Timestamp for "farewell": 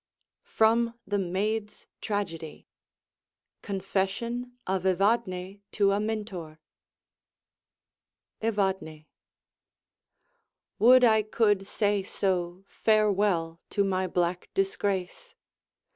12.67-13.59